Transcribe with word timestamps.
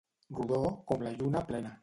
Rodó 0.37 0.61
com 0.93 1.05
la 1.09 1.13
lluna 1.21 1.47
plena. 1.53 1.77